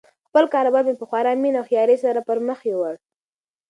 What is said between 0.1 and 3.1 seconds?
خپل کاروبار مې په خورا مینه او هوښیاري سره پرمخ یووړ.